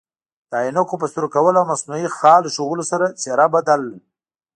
[0.49, 3.81] د عینکو په سترګو کول او مصنوعي خال ایښودلو سره څیره بدل